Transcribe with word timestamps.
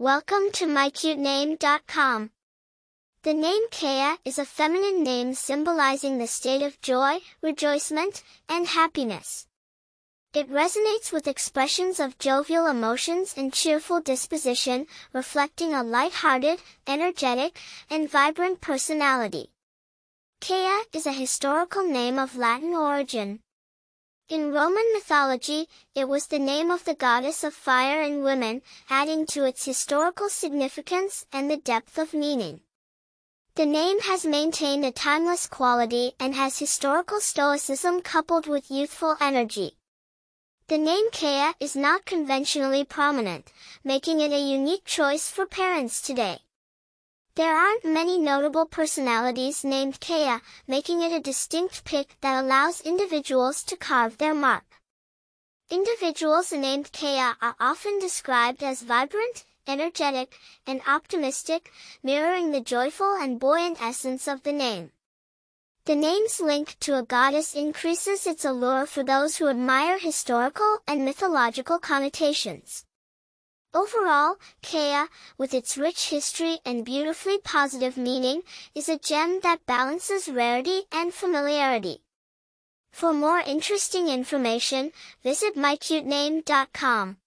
Welcome 0.00 0.50
to 0.52 0.64
mycutename.com. 0.64 2.30
The 3.22 3.34
name 3.34 3.68
Caia 3.68 4.16
is 4.24 4.38
a 4.38 4.46
feminine 4.46 5.02
name 5.02 5.34
symbolizing 5.34 6.16
the 6.16 6.26
state 6.26 6.62
of 6.62 6.80
joy, 6.80 7.18
rejoicement, 7.42 8.22
and 8.48 8.66
happiness. 8.66 9.46
It 10.32 10.50
resonates 10.50 11.12
with 11.12 11.28
expressions 11.28 12.00
of 12.00 12.16
jovial 12.16 12.66
emotions 12.66 13.34
and 13.36 13.52
cheerful 13.52 14.00
disposition, 14.00 14.86
reflecting 15.12 15.74
a 15.74 15.82
light-hearted, 15.82 16.62
energetic, 16.86 17.60
and 17.90 18.10
vibrant 18.10 18.62
personality. 18.62 19.50
Caia 20.40 20.80
is 20.94 21.04
a 21.04 21.12
historical 21.12 21.86
name 21.86 22.18
of 22.18 22.38
Latin 22.38 22.72
origin. 22.72 23.40
In 24.30 24.52
Roman 24.52 24.92
mythology, 24.92 25.68
it 25.92 26.08
was 26.08 26.28
the 26.28 26.38
name 26.38 26.70
of 26.70 26.84
the 26.84 26.94
goddess 26.94 27.42
of 27.42 27.52
fire 27.52 28.00
and 28.00 28.22
women, 28.22 28.62
adding 28.88 29.26
to 29.26 29.44
its 29.44 29.64
historical 29.64 30.28
significance 30.28 31.26
and 31.32 31.50
the 31.50 31.56
depth 31.56 31.98
of 31.98 32.14
meaning. 32.14 32.60
The 33.56 33.66
name 33.66 33.98
has 34.02 34.24
maintained 34.24 34.84
a 34.84 34.92
timeless 34.92 35.48
quality 35.48 36.12
and 36.20 36.36
has 36.36 36.60
historical 36.60 37.18
stoicism 37.18 38.02
coupled 38.02 38.46
with 38.46 38.70
youthful 38.70 39.16
energy. 39.20 39.72
The 40.68 40.78
name 40.78 41.10
Caia 41.10 41.54
is 41.58 41.74
not 41.74 42.04
conventionally 42.04 42.84
prominent, 42.84 43.50
making 43.82 44.20
it 44.20 44.30
a 44.30 44.38
unique 44.38 44.84
choice 44.84 45.28
for 45.28 45.44
parents 45.44 46.00
today. 46.00 46.38
There 47.40 47.56
aren't 47.56 47.86
many 47.86 48.18
notable 48.18 48.66
personalities 48.66 49.64
named 49.64 49.98
Caia, 49.98 50.42
making 50.66 51.00
it 51.00 51.10
a 51.10 51.20
distinct 51.20 51.84
pick 51.86 52.18
that 52.20 52.38
allows 52.38 52.82
individuals 52.82 53.62
to 53.62 53.78
carve 53.78 54.18
their 54.18 54.34
mark. 54.34 54.66
Individuals 55.70 56.52
named 56.52 56.92
Caia 56.92 57.36
are 57.40 57.56
often 57.58 57.98
described 57.98 58.62
as 58.62 58.82
vibrant, 58.82 59.46
energetic, 59.66 60.36
and 60.66 60.82
optimistic, 60.86 61.72
mirroring 62.02 62.52
the 62.52 62.60
joyful 62.60 63.14
and 63.14 63.40
buoyant 63.40 63.80
essence 63.80 64.28
of 64.28 64.42
the 64.42 64.52
name. 64.52 64.90
The 65.86 65.96
name's 65.96 66.42
link 66.42 66.76
to 66.80 66.98
a 66.98 67.02
goddess 67.02 67.54
increases 67.54 68.26
its 68.26 68.44
allure 68.44 68.84
for 68.84 69.02
those 69.02 69.38
who 69.38 69.48
admire 69.48 69.98
historical 69.98 70.80
and 70.86 71.06
mythological 71.06 71.78
connotations. 71.78 72.84
Overall, 73.72 74.36
Caia, 74.62 75.08
with 75.38 75.54
its 75.54 75.78
rich 75.78 76.08
history 76.08 76.58
and 76.64 76.84
beautifully 76.84 77.38
positive 77.38 77.96
meaning, 77.96 78.42
is 78.74 78.88
a 78.88 78.98
gem 78.98 79.40
that 79.42 79.64
balances 79.64 80.28
rarity 80.28 80.82
and 80.90 81.14
familiarity. 81.14 82.02
For 82.90 83.12
more 83.12 83.38
interesting 83.38 84.08
information, 84.08 84.90
visit 85.22 85.54
mycute 85.54 86.04
mycutename.com. 86.04 87.18